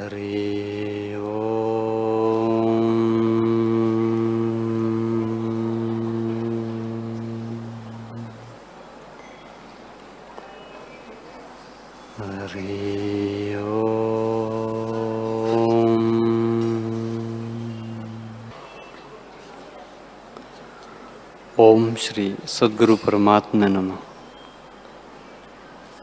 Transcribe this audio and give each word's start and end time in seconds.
ओम 0.00 0.06
श्री 21.94 22.36
सदगुरु 22.46 22.96
परमात्मा 22.96 23.66
नमः। 23.66 23.96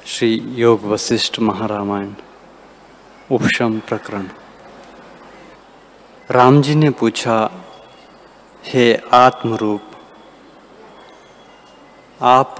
श्री 0.05 0.35
योग 0.35 0.83
वशिष्ठ 0.83 1.39
महारामायण। 1.39 2.26
उपशम 3.31 3.79
प्रकरण। 3.79 4.27
राम 6.31 6.61
जी 6.61 6.75
ने 6.75 6.89
पूछा, 6.89 7.51
हे 8.65 9.01
आत्मरूप, 9.13 9.81
आप 12.21 12.55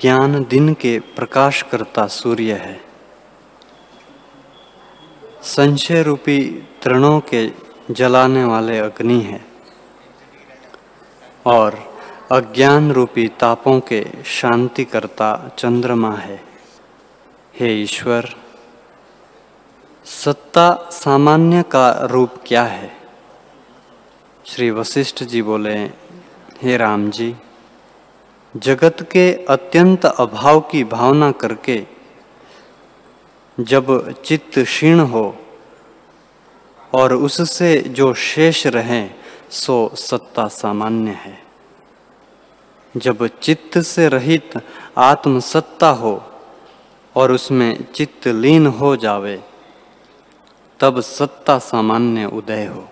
ज्ञान 0.00 0.44
दिन 0.44 0.74
के 0.74 0.98
प्रकाश 0.98 1.62
करता 1.62 2.06
सूर्य 2.06 2.52
है। 2.52 2.80
संशय 5.42 6.02
रूपी 6.02 6.66
तृणों 6.82 7.20
के 7.20 7.52
जलाने 7.90 8.44
वाले 8.44 8.78
अग्नि 8.78 9.20
है 9.20 9.44
और 11.46 11.78
अज्ञान 12.32 12.92
रूपी 12.92 13.28
तापों 13.28 13.80
के 13.80 14.06
शांति 14.24 14.84
करता 14.84 15.50
चंद्रमा 15.58 16.14
है। 16.16 16.44
हे 17.60 17.82
ईश्वर 17.82 18.34
सत्ता 20.08 20.88
सामान्य 20.90 21.62
का 21.62 21.90
रूप 21.90 22.30
क्या 22.46 22.62
है? 22.62 22.96
श्री 24.46 24.70
वशिष्ठ 24.70 25.24
जी 25.24 25.42
बोले, 25.42 25.74
हे 26.62 26.76
राम 26.76 27.10
जी, 27.10 27.36
जगत 28.56 28.96
के 29.02 29.44
अत्यंत 29.44 30.06
अभाव 30.06 30.60
की 30.60 30.84
भावना 30.84 31.32
करके 31.32 31.86
जब 33.60 34.12
चित्त 34.12 34.58
क्षीण 34.58 35.00
हो 35.00 35.36
और 36.94 37.14
उससे 37.14 37.78
जो 37.80 38.14
शेष 38.14 38.66
रहे, 38.66 39.08
सो 39.50 39.90
सत्ता 39.94 40.48
सामान्य 40.48 41.10
है। 41.10 41.42
जब 42.96 43.26
चित्त 43.26 43.78
से 43.78 44.08
रहित 44.08 44.50
आत्म 44.98 45.40
सत्ता 45.40 45.90
हो 45.90 46.22
और 47.16 47.32
उसमें 47.32 47.84
चित्त 47.92 48.28
लीन 48.28 48.66
हो 48.66 48.96
जावे 48.96 49.42
तब 50.80 51.00
सत्ता 51.00 51.58
सामान्य 51.58 52.24
उदय 52.24 52.66
हो। 52.66 52.88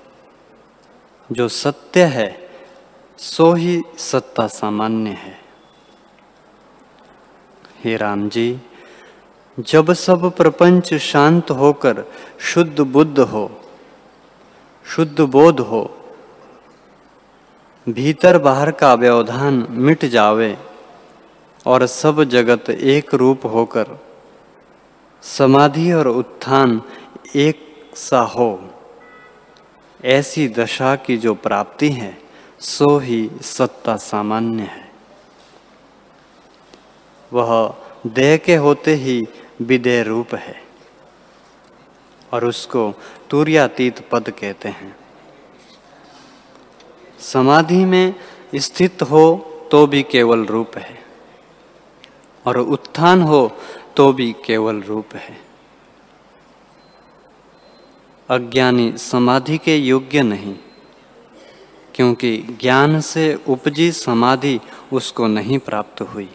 जो 1.33 1.49
सत्य 1.49 2.05
है, 2.05 2.51
सो 3.19 3.53
ही 3.53 3.83
सत्ता 3.99 4.47
सामान्य 4.47 5.11
है। 5.11 5.41
हे 7.85 7.97
राम 7.97 8.29
जी, 8.29 8.61
जब 9.61 9.93
सब 9.93 10.37
प्रपंच 10.37 10.95
शांत 10.95 11.51
होकर 11.51 12.05
शुद्ध 12.41 12.81
बुद्ध 12.81 13.19
हो, 13.19 13.51
शुद्ध 14.85 15.21
बोध 15.21 15.61
हो, 15.61 15.99
भीतर 17.89 18.39
बाहर 18.39 18.71
का 18.71 18.95
व्यवधान 18.95 19.67
मिट 19.71 20.05
जावे 20.05 20.59
और 21.67 21.87
सब 21.87 22.25
जगत 22.25 22.71
एक 22.71 23.15
रूप 23.15 23.47
होकर 23.47 23.87
समाधि 25.23 25.93
और 25.93 26.09
उत्थान 26.09 26.83
एक 27.37 27.66
सा 27.97 28.21
हो। 28.21 28.49
ऐसी 30.01 30.49
दशा 30.49 30.95
की 30.97 31.17
जो 31.17 31.35
प्राप्ति 31.37 31.89
है, 31.91 32.17
सो 32.61 32.99
ही 32.99 33.29
सत्ता 33.43 33.97
सामान्य 33.97 34.63
है। 34.63 34.85
वह 37.33 37.75
देह 38.07 38.37
के 38.37 38.57
होते 38.57 38.95
ही 38.95 39.23
विदेह 39.63 40.03
रूप 40.03 40.35
है, 40.35 40.61
और 42.33 42.45
उसको 42.45 42.93
तुर्यातीत 43.31 44.01
पद 44.11 44.31
कहते 44.31 44.69
हैं। 44.69 44.97
समाधि 47.23 47.85
में 47.85 48.15
स्थित 48.55 49.03
हो 49.03 49.25
तो 49.71 49.87
भी 49.87 50.03
केवल 50.03 50.45
रूप 50.47 50.77
है, 50.79 50.99
और 52.45 52.59
उत्थान 52.59 53.23
हो 53.23 53.51
तो 53.97 54.13
भी 54.13 54.33
केवल 54.45 54.81
रूप 54.83 55.15
है। 55.15 55.39
अज्ञानी 58.29 58.93
समाधि 58.99 59.59
के 59.59 59.77
योग्य 59.77 60.23
नहीं, 60.23 60.55
क्योंकि 61.95 62.37
ज्ञान 62.61 63.01
से 63.01 63.35
उपजी 63.49 63.91
समाधि 63.93 64.59
उसको 64.93 65.27
नहीं 65.27 65.59
प्राप्त 65.59 66.01
हुई। 66.05 66.29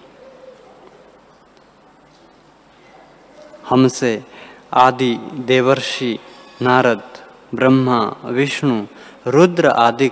हमसे 3.69 4.24
आदि 4.74 5.13
देवर्षि, 5.46 6.18
नारद, 6.62 7.03
ब्रह्मा, 7.56 8.00
विष्णु, 8.25 8.85
रुद्र 9.28 9.68
आदि 9.68 10.09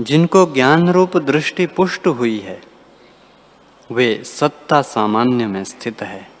जिनको 0.00 0.44
ज्ञान 0.46 0.88
रूप 0.88 1.16
दृष्टि 1.16 1.66
पुष्ट 1.66 2.06
हुई 2.08 2.38
है, 2.38 2.60
वे 3.90 4.22
सत्ता 4.24 4.82
सामान्य 4.82 5.46
में 5.46 5.64
स्थित 5.64 6.02
है। 6.02 6.31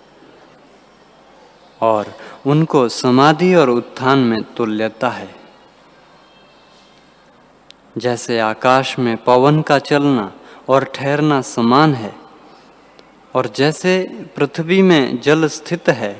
और 1.82 2.14
उनको 2.46 2.88
समाधि 2.88 3.54
और 3.54 3.70
उत्थान 3.70 4.18
में 4.18 4.42
तुल्यता 4.56 5.08
है। 5.08 5.34
जैसे 7.98 8.38
आकाश 8.38 8.98
में 8.98 9.16
पवन 9.16 9.62
का 9.62 9.78
चलना 9.78 10.32
और 10.68 10.84
ठहरना 10.84 11.40
समान 11.40 11.94
है, 11.94 12.14
और 13.34 13.46
जैसे 13.56 13.98
पृथ्वी 14.36 14.82
में 14.82 15.20
जल 15.20 15.46
स्थित 15.48 15.88
है 15.88 16.14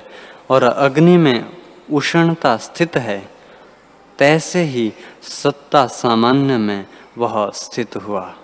और 0.51 0.63
अग्नि 0.63 1.17
में 1.17 1.57
उष्णता 1.93 2.57
स्थित 2.57 2.97
है, 2.97 3.19
तैसे 4.19 4.63
ही 4.65 4.93
सत्ता 5.23 5.87
सामान्य 5.87 6.59
में 6.59 6.87
वह 7.19 7.51
स्थित 7.55 7.97
हुआ। 7.97 8.35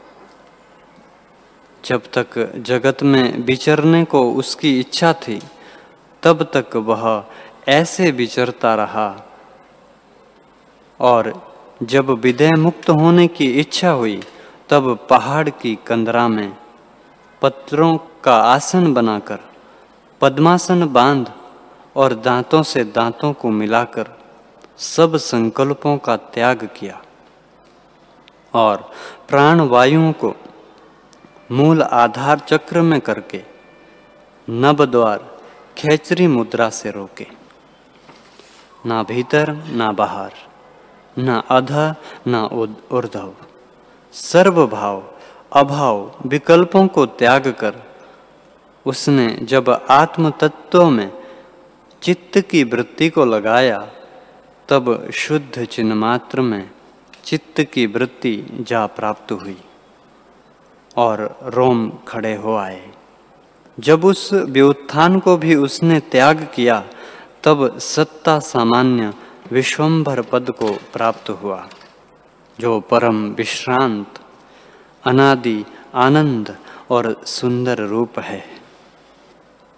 जब 1.85 2.03
तक 2.13 2.53
जगत 2.57 3.03
में 3.03 3.39
विचरने 3.39 4.05
को 4.05 4.33
उसकी 4.33 4.79
इच्छा 4.81 5.13
थी 5.13 5.41
तब 6.23 6.43
तक 6.43 6.77
वह 6.77 7.25
ऐसे 7.69 8.11
विचरता 8.11 8.75
रहा। 8.75 9.27
और 11.01 11.53
जब 11.83 12.11
विदय 12.11 12.53
मुक्त 12.53 12.91
होने 12.91 13.27
की 13.27 13.61
इच्छा 13.61 13.91
हुई, 13.91 14.23
तब 14.69 15.07
पहाड़ 15.11 15.49
की 15.49 15.79
कंदरा 15.87 16.29
में 16.29 16.57
पत्थरों 17.43 17.99
का 18.25 18.37
आसन 18.37 18.95
बनाकर, 18.95 19.39
पद्मासन 20.21 20.87
बाँध 20.87 21.33
और 21.97 22.15
दांतों 22.15 22.63
से 22.63 22.85
दांतों 22.85 23.33
को 23.33 23.51
मिलाकर 23.51 24.09
सब 24.79 25.17
संकल्पों 25.17 25.99
का 25.99 26.17
त्याग 26.17 26.69
किया 26.77 27.03
और 28.55 28.91
प्राण 29.29 29.61
वायुओं 29.61 30.13
को 30.13 30.35
मूल 31.53 31.83
आधार 31.83 32.39
चक्र 32.39 32.81
में 32.81 33.01
करके 33.01 33.43
नव 34.51 34.87
द्वार 34.87 35.38
खेचरी 35.79 36.27
मुद्रा 36.27 36.69
से 36.71 36.91
रोके। 36.91 37.27
ना 38.87 39.03
भीतर, 39.03 39.51
ना 39.69 39.91
बाहर, 39.93 40.33
ना 41.17 41.39
अध 41.51 41.73
ना 42.27 42.43
ऊर्धव 42.93 43.35
सर्व 44.15 44.67
भाव 44.67 45.03
अभाव, 45.53 46.01
विकल्पों 46.27 46.87
को 46.89 47.07
त्याग 47.07 47.49
कर 47.61 47.83
उसने 48.87 49.29
जब 49.43 49.69
आत्म 49.91 50.31
तत्व 50.31 50.89
में 50.91 51.11
चित्त 52.03 52.39
की 52.41 52.65
वृत्ति 52.65 53.09
को 53.11 53.25
लगाया, 53.25 53.79
तब 54.69 55.11
शुद्ध 55.15 55.65
चिन्ह 55.65 55.95
मात्र 55.95 56.41
में 56.41 56.71
चित्त 57.25 57.61
की 57.63 57.87
वृत्ति 57.87 58.37
जा 58.61 58.87
प्राप्त 58.87 59.33
हुई 59.33 59.57
और 60.97 61.39
रोम 61.47 61.91
खड़े 62.09 62.35
हो 62.35 62.57
आए। 62.57 62.91
जब 63.79 64.05
उस 64.05 64.33
व्युत्थान 64.33 65.19
को 65.19 65.37
भी 65.37 65.55
उसने 65.55 66.01
त्याग 66.01 66.49
किया, 66.55 66.85
तब 67.45 67.79
सत्ता 67.79 68.39
सामान्य 68.39 69.15
विश्वम्भर 69.53 70.23
पद 70.23 70.51
को 70.51 70.73
प्राप्त 70.93 71.31
हुआ, 71.31 71.69
जो 72.61 72.81
परम 72.81 73.25
विश्रांत, 73.31 74.19
अनादि, 75.05 75.65
आनंद 75.95 76.57
और 76.91 77.23
सुंदर 77.25 77.79
रूप 77.79 78.19
है। 78.19 78.45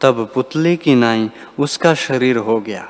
तब 0.01 0.31
पुतले 0.35 0.77
की 0.77 0.95
नाई 0.95 1.31
उसका 1.59 1.95
शरीर 1.95 2.37
हो 2.37 2.61
गया, 2.61 2.89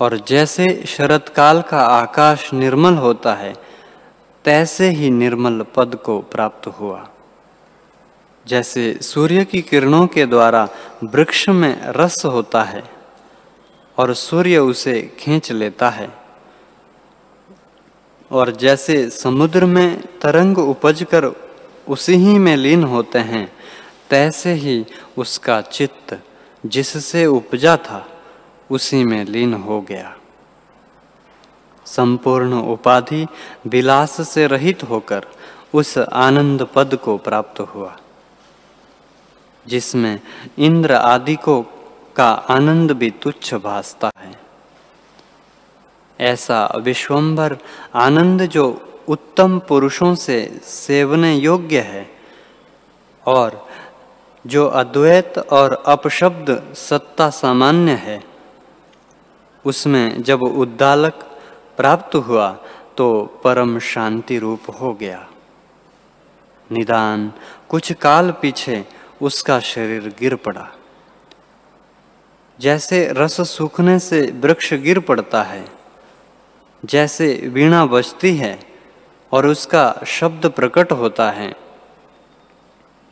और 0.00 0.16
जैसे 0.28 0.84
शरत 0.86 1.28
काल 1.28 1.62
का 1.62 1.80
आकाश 1.80 2.54
निर्मल 2.54 2.94
होता 2.94 3.34
है, 3.34 3.54
तैसे 4.44 4.88
ही 4.88 5.10
निर्मल 5.10 5.66
पद 5.76 5.94
को 5.94 6.20
प्राप्त 6.20 6.66
हुआ। 6.66 7.08
जैसे 8.46 8.98
सूर्य 9.02 9.44
की 9.44 9.62
किरणों 9.62 10.06
के 10.06 10.26
द्वारा 10.26 10.68
वृक्ष 11.04 11.48
में 11.48 11.82
रस 11.86 12.24
होता 12.24 12.62
है 12.62 12.82
और 13.98 14.14
सूर्य 14.14 14.58
उसे 14.58 15.16
खींच 15.18 15.52
लेता 15.52 15.90
है। 15.90 16.14
और 18.30 18.50
जैसे 18.50 19.10
समुद्र 19.10 19.66
में 19.66 20.00
तरंग 20.00 20.58
उपज 20.58 21.06
कर 21.10 21.24
उसी 21.88 22.14
ही 22.14 22.38
में 22.38 22.56
लीन 22.56 22.84
होते 22.84 23.18
हैं, 23.18 23.52
तैसे 24.10 24.52
ही 24.52 24.86
उसका 25.18 25.60
चित्त 25.60 26.20
जिससे 26.66 27.26
उपजा 27.26 27.76
था, 27.76 28.08
उसी 28.70 29.04
में 29.04 29.24
लीन 29.24 29.54
हो 29.54 29.80
गया। 29.80 30.16
संपूर्ण 31.86 32.54
उपाधि 32.54 33.26
विलास 33.66 34.28
से 34.28 34.46
रहित 34.46 34.82
होकर 34.82 35.26
उस 35.74 35.98
आनंद 35.98 36.68
पद 36.74 36.96
को 36.96 37.18
प्राप्त 37.18 37.60
हुआ। 37.60 37.96
जिसमें 39.66 40.20
इंद्र 40.58 40.94
आदि 40.94 41.34
को 41.36 41.60
का 42.16 42.30
आनंद 42.50 42.92
भी 42.92 43.10
तुच्छ 43.22 43.54
भासता 43.54 44.10
है। 44.18 44.34
ऐसा 46.18 46.66
विश्वंभर 46.76 47.56
आनंद 47.96 48.42
जो 48.46 48.64
उत्तम 49.08 49.58
पुरुषों 49.58 50.14
से 50.14 50.36
सेवने 50.64 51.34
योग्य 51.34 51.80
है 51.80 52.04
और 53.26 53.66
जो 54.44 54.66
अद्वैत 54.66 55.38
और 55.38 55.82
अपशब्द 55.86 56.74
सत्ता 56.76 57.28
सामान्य 57.30 57.92
है, 57.92 58.22
उसमें 59.64 60.22
जब 60.22 60.42
उद्दालक 60.42 61.24
प्राप्त 61.76 62.14
हुआ 62.14 62.50
तो 62.96 63.22
परम 63.44 63.78
शांति 63.78 64.38
रूप 64.38 64.70
हो 64.80 64.92
गया। 64.94 65.26
निदान 66.70 67.32
कुछ 67.68 67.92
काल 67.92 68.30
पीछे 68.32 68.84
उसका 69.22 69.58
शरीर 69.62 70.08
गिर 70.18 70.34
पड़ा। 70.36 70.68
जैसे 72.58 73.06
रस 73.12 73.40
सूखने 73.48 73.98
से 73.98 74.20
वृक्ष 74.42 74.72
गिर 74.82 74.98
पड़ता 75.00 75.42
है, 75.42 75.64
जैसे 76.82 77.32
वीणा 77.54 77.84
बजती 77.86 78.36
है 78.36 78.58
और 79.32 79.46
उसका 79.46 79.84
शब्द 80.06 80.46
प्रकट 80.46 80.92
होता 80.92 81.30
है, 81.30 81.54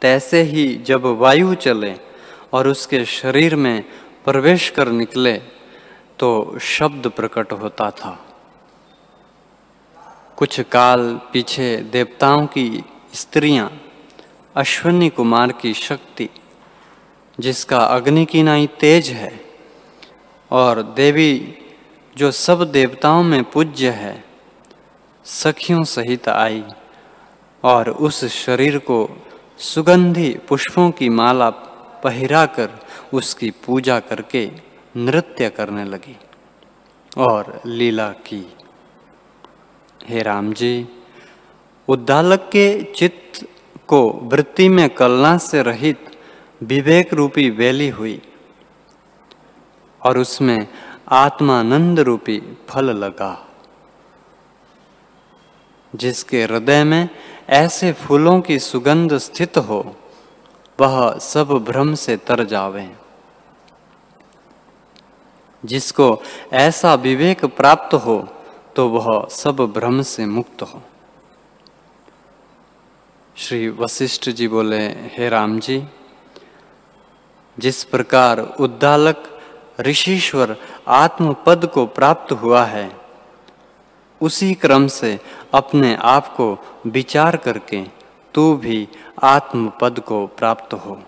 तैसे 0.02 0.42
ही 0.42 0.74
जब 0.86 1.06
वायु 1.18 1.54
चले 1.56 1.94
और 2.52 2.68
उसके 2.68 3.04
शरीर 3.04 3.56
में 3.56 3.84
प्रवेश 4.24 4.68
कर 4.70 4.88
निकले 4.90 5.36
तो 6.18 6.58
शब्द 6.60 7.08
प्रकट 7.08 7.52
होता 7.52 7.90
था। 7.90 8.18
कुछ 10.36 10.60
काल 10.72 11.02
पीछे 11.32 11.76
देवताओं 11.92 12.46
की 12.46 12.84
स्त्रियाँ 13.14 13.70
अश्वनी 14.56 15.08
कुमार 15.08 15.52
की 15.52 15.74
शक्ति, 15.74 16.28
जिसका 17.40 17.78
अग्नि 17.78 18.24
की 18.24 18.42
नाई 18.42 18.66
तेज 18.66 19.08
है, 19.08 19.40
और 20.50 20.82
देवी 20.82 21.54
जो 22.16 22.30
सब 22.30 22.72
देवताओं 22.72 23.22
में 23.22 23.44
पूज्य 23.44 23.90
है, 23.90 24.24
सखियों 25.24 25.84
सहित 25.84 26.28
आई, 26.28 26.64
और 27.64 27.90
उस 27.90 28.24
शरीर 28.24 28.78
को 28.78 29.08
सुगंधी 29.58 30.38
पुष्पों 30.48 30.90
की 30.90 31.08
माला 31.08 31.50
पहिराकर 32.04 32.70
उसकी 33.12 33.50
पूजा 33.50 34.00
करके 34.00 34.50
नृत्य 34.96 35.50
करने 35.50 35.84
लगी, 35.84 36.16
और 37.16 37.60
लीला 37.66 38.08
की। 38.10 38.52
हे 40.08 40.22
राम 40.22 40.52
जी, 40.52 40.88
उद्दालक 41.88 42.40
के 42.40 42.82
चित्त 42.82 43.46
को 43.90 44.00
वृत्ति 44.24 44.68
में 44.68 44.88
कलना 44.90 45.36
से 45.38 45.62
रहित 45.62 46.06
विवेक 46.62 47.12
रूपी 47.14 47.48
वैली 47.50 47.88
हुई 47.88 48.20
और 50.02 50.18
उसमें 50.18 50.66
आत्मानंद 51.08 52.00
रूपी 52.00 52.40
फल 52.68 52.90
लगा, 52.96 53.32
जिसके 55.92 56.42
हृदय 56.44 56.84
में 56.84 57.08
ऐसे 57.48 57.92
फूलों 57.92 58.40
की 58.40 58.58
सुगंध 58.58 59.16
स्थित 59.18 59.56
हो, 59.58 59.80
वह 60.78 61.18
सब 61.20 61.48
भ्रम 61.68 61.94
से 61.94 62.16
तर 62.18 62.44
जावे। 62.44 62.88
जिसको 65.64 66.06
ऐसा 66.52 66.94
विवेक 66.96 67.44
प्राप्त 67.56 67.94
हो 67.96 68.16
तो 68.76 68.88
वह 68.88 69.26
सब 69.30 69.56
भ्रम 69.74 70.00
से 70.02 70.26
मुक्त 70.26 70.62
हो। 70.62 70.82
श्री 73.36 73.68
वशिष्ठ 73.68 74.28
जी 74.28 74.48
बोले, 74.48 74.78
हे 74.86 75.28
राम 75.28 75.58
जी, 75.60 75.82
जिस 77.58 77.84
प्रकार 77.84 78.40
उद्दालक 78.60 79.22
ऋषिश्वर 79.80 80.56
आत्म 80.88 81.36
पद 81.46 81.66
को 81.66 81.86
प्राप्त 81.86 82.32
हुआ 82.32 82.64
है, 82.64 82.90
उसी 84.20 84.54
क्रम 84.54 84.86
से 84.86 85.18
अपने 85.54 85.94
आप 85.94 86.28
को 86.36 86.58
विचार 86.86 87.36
करके 87.36 87.82
तू 88.34 88.54
भी 88.56 88.88
आत्म 89.22 89.72
पद 89.80 90.00
को 90.00 90.26
प्राप्त 90.26 90.74
हो। 90.74 91.00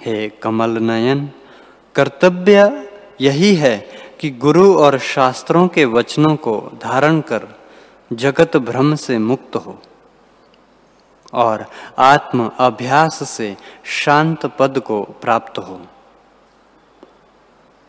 हे 0.00 0.28
कमल 0.28 0.70
नयन, 0.70 1.30
कर्तव्य 1.94 2.88
यही 3.20 3.54
है 3.54 3.76
कि 4.20 4.30
गुरु 4.30 4.74
और 4.78 4.98
शास्त्रों 4.98 5.68
के 5.68 5.84
वचनों 5.84 6.36
को 6.36 6.70
धारण 6.82 7.20
कर 7.20 7.48
जगत 8.12 8.56
भ्रम 8.56 8.94
से 8.94 9.18
मुक्त 9.18 9.56
हो। 9.56 9.80
और 11.32 11.66
आत्म 11.98 12.50
अभ्यास 12.58 13.28
से 13.28 13.56
शांत 13.84 14.46
पद 14.46 14.80
को 14.80 15.02
प्राप्त 15.02 15.58
हो। 15.58 15.80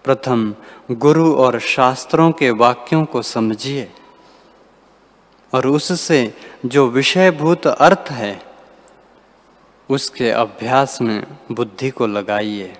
प्रथम, 0.03 0.55
गुरु 0.91 1.35
और 1.35 1.59
शास्त्रों 1.59 2.31
के 2.31 2.51
वाक्यों 2.51 3.05
को 3.05 3.21
समझिए। 3.21 3.91
और 5.53 5.67
उससे 5.67 6.33
जो 6.65 6.87
विषयभूत 6.87 7.67
अर्थ 7.67 8.05
है, 8.09 8.41
उसके 9.89 10.31
अभ्यास 10.31 11.01
में 11.01 11.37
बुद्धि 11.51 11.89
को 11.89 12.07
लगाइए। 12.07 12.77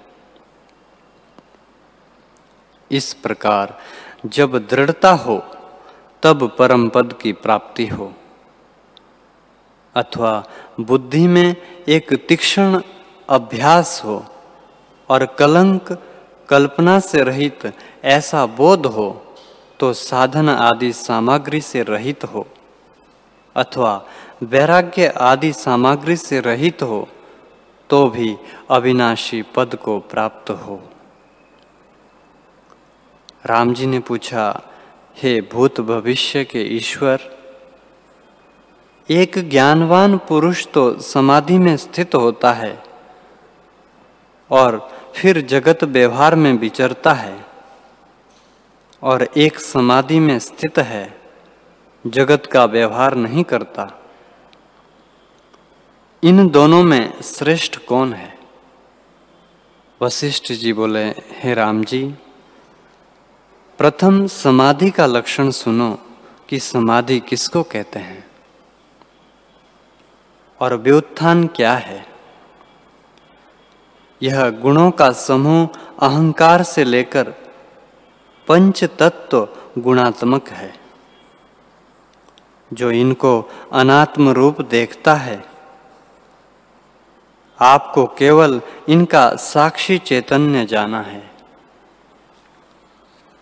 इस 2.92 3.14
प्रकार 3.14 3.80
जब 4.26 4.68
दृढ़ता 4.68 5.12
हो, 5.12 5.46
तब 6.24 6.56
परम 6.60 6.90
पद 6.90 7.20
की 7.22 7.34
प्राप्ति 7.34 7.88
हो। 7.88 8.14
अथवा 9.96 10.32
बुद्धि 10.80 11.28
में 11.28 11.56
एक 11.88 12.14
तीक्ष्ण 12.28 12.82
अभ्यास 13.30 14.02
हो 14.06 14.24
और 15.10 15.26
कलंक 15.40 15.92
कल्पना 16.50 17.00
से 17.00 17.24
रहित 17.24 17.72
ऐसा 18.04 18.46
बोध 18.46 18.86
हो 18.86 19.10
तो 19.80 19.92
साधन 19.94 20.50
आदि 20.50 20.92
सामग्री 20.94 21.62
से 21.62 21.84
रहित 21.84 22.24
हो, 22.24 22.46
अथवा 23.56 23.94
वैराग्य 24.44 25.08
आदि 25.22 25.52
सामग्री 25.54 26.16
से 26.18 26.40
रहित 26.40 26.84
हो 26.84 27.08
तो 27.90 28.08
भी 28.10 28.36
अविनाशी 28.72 29.42
पद 29.56 29.76
को 29.76 30.00
प्राप्त 30.02 30.50
हो। 30.50 30.80
राम 33.46 33.74
जी 33.74 33.86
ने 33.86 34.00
पूछा, 34.00 34.62
हे 35.18 35.40
भूत 35.52 35.82
भविष्य 35.82 36.44
के 36.44 36.62
ईश्वर 36.76 37.30
एक 39.12 39.50
ज्ञानवान 39.50 40.18
पुरुष 40.18 40.68
तो 40.68 41.02
समाधि 41.02 41.58
में 41.58 41.78
स्थित 41.78 42.16
होता 42.16 42.54
है 42.54 42.84
और 44.52 44.92
फिर 45.16 45.42
जगत 45.42 45.84
व्यवहार 45.84 46.36
में 46.36 46.54
विचरता 46.54 47.14
है 47.14 47.46
और 49.04 49.28
एक 49.38 49.60
समाधि 49.60 50.20
में 50.20 50.40
स्थित 50.40 50.80
है, 50.80 51.20
जगत 52.08 52.46
का 52.46 52.66
व्यवहार 52.66 53.16
नहीं 53.16 53.44
करता। 53.44 54.02
इन 56.24 56.50
दोनों 56.50 56.84
में 56.84 57.22
श्रेष्ठ 57.22 57.78
कौन 57.78 58.14
है? 58.14 58.38
वशिष्ठ 60.02 60.52
जी 60.52 60.74
बोले, 60.74 61.04
हे 61.10 61.54
राम 61.54 61.84
जी, 61.84 62.16
प्रथम 63.78 64.28
समाधि 64.28 64.92
का 64.92 65.06
लक्षण 65.06 65.50
सुनो 65.52 66.00
कि 66.50 66.60
समाधि 66.60 67.20
किसको 67.20 67.64
कहते 67.64 68.00
हैं? 68.00 68.33
और 70.64 70.76
व्युत्थान 70.76 71.48
क्या 71.48 71.74
है? 71.74 72.06
यह 74.22 74.50
गुणों 74.50 74.92
का 74.92 75.12
समूह 75.12 75.70
अहंकार 76.00 76.64
से 76.64 76.84
लेकर 76.84 77.34
पंच 78.48 78.84
तत्व 78.84 79.48
गुणात्मक 79.78 80.50
है। 80.50 80.74
जो 82.74 82.92
इनको 82.92 83.52
अनात्म 83.72 84.30
रूप 84.30 84.62
देखता 84.62 85.14
है, 85.14 85.46
आपको 87.62 88.06
केवल 88.06 88.62
इनका 88.90 89.36
साक्षी 89.36 89.98
चैतन्य 89.98 90.66
जाना 90.66 91.02
है। 91.02 91.32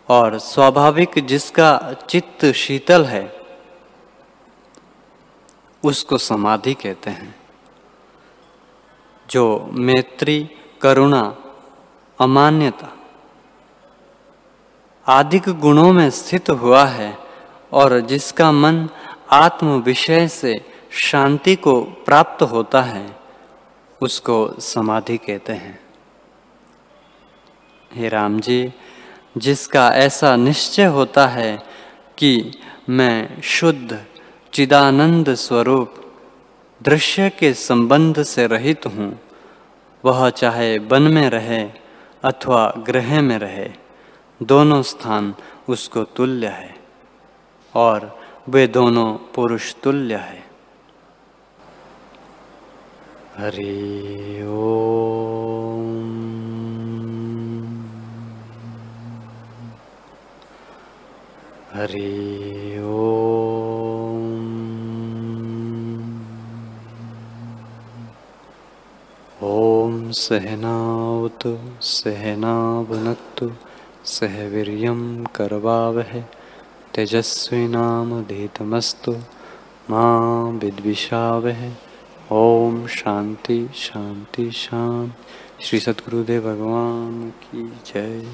और 0.10 0.38
स्वाभाविक 0.38 1.12
जिसका 1.20 1.96
चित्त 2.10 2.46
शीतल 2.46 3.06
है 3.06 3.41
उसको 5.84 6.18
समाधि 6.18 6.74
कहते 6.74 7.10
हैं। 7.10 7.36
जो 9.30 9.70
मैत्री, 9.74 10.50
करुणा, 10.82 11.36
अमान्यता 12.22 12.98
आधिक 15.08 15.44
गुणों 15.44 15.94
में 15.94 16.10
स्थित 16.10 16.50
हुआ 16.50 16.86
है 16.86 17.18
और 17.72 18.00
जिसका 18.00 18.52
मन 18.52 18.90
आत्म 19.32 19.68
विषय 19.68 20.28
से 20.28 20.66
शांति 20.92 21.56
को 21.56 21.82
प्राप्त 21.82 22.44
होता 22.44 22.82
है, 22.82 23.16
उसको 24.02 24.54
समाधि 24.60 25.18
कहते 25.18 25.54
हैं। 25.54 25.80
हे 27.94 28.10
राम 28.10 28.40
जी, 28.40 28.74
जिसका 29.38 29.90
ऐसा 29.90 30.36
निश्चय 30.36 30.86
होता 30.86 31.28
है 31.28 31.64
कि 32.18 32.52
मैं 32.90 33.42
शुद्ध 33.42 34.06
चिदानंद 34.54 35.34
स्वरूप 35.34 35.94
दृश्य 36.84 37.30
के 37.30 37.54
संबंध 37.54 38.24
से 38.24 38.48
रहित 38.48 38.86
हूँ। 38.86 39.20
वह 40.06 40.30
चाहे 40.30 40.78
वन 40.78 41.02
में 41.02 41.30
रहे 41.30 41.70
अथवा 42.24 42.74
ग्रह 42.78 43.22
में 43.22 43.40
रहे, 43.40 43.70
दोनों 44.44 44.82
स्थान 44.82 45.36
उसको 45.70 46.04
तुल्य 46.04 46.48
है 46.48 46.76
और 47.76 48.20
वे 48.50 48.68
दोनों 48.68 49.14
पुरुष 49.36 49.76
तुल्य 49.84 50.16
है। 50.16 50.44
हरि 53.38 54.42
हरि 61.74 62.78
ओम। 62.80 63.41
सहनावतु 70.20 71.52
सहना 71.82 72.54
सह 74.14 74.36
वीर्यं 74.54 75.02
करवावहै 75.36 76.24
तेजस्विनामधीतमस्तु 76.96 79.14
माँ 79.90 80.58
ओम 82.32 82.88
शांति 82.88 83.60
शांति 83.76 84.52
शांति 84.66 85.12
श्री 85.62 85.80
सदगुरुदेव 85.80 86.42
भगवान 86.42 87.30
की 87.44 87.62
जय। 87.86 88.28